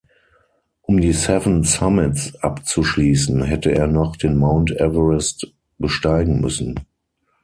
[0.81, 6.73] Um die Seven Summits abzuschließen, hätte er noch den Mount Everest besteigen müssen.